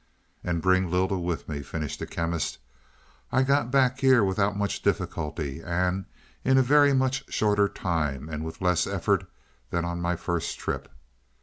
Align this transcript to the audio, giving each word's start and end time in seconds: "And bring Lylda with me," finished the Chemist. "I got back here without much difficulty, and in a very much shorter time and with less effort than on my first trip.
"And 0.43 0.63
bring 0.63 0.89
Lylda 0.89 1.19
with 1.19 1.47
me," 1.47 1.61
finished 1.61 1.99
the 1.99 2.07
Chemist. 2.07 2.57
"I 3.31 3.43
got 3.43 3.69
back 3.69 3.99
here 3.99 4.23
without 4.23 4.57
much 4.57 4.81
difficulty, 4.81 5.61
and 5.61 6.05
in 6.43 6.57
a 6.57 6.63
very 6.63 6.91
much 6.91 7.31
shorter 7.31 7.69
time 7.69 8.27
and 8.27 8.43
with 8.43 8.61
less 8.63 8.87
effort 8.87 9.29
than 9.69 9.85
on 9.85 10.01
my 10.01 10.15
first 10.15 10.57
trip. 10.57 10.89